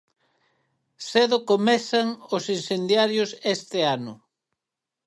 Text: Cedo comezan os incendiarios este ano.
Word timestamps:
Cedo 1.09 1.37
comezan 1.51 2.07
os 2.35 2.43
incendiarios 2.57 3.29
este 3.55 3.79
ano. 3.95 4.13